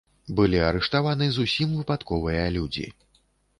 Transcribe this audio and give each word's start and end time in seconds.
Былі 0.37 0.61
арыштаваны 0.69 1.27
зусім 1.37 1.77
выпадковыя 1.83 2.51
людзі. 2.59 2.91